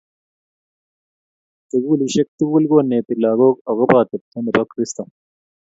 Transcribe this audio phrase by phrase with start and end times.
[1.69, 5.01] Sukulisiek tugulkoneti lakok akobo atepto nebo Kristo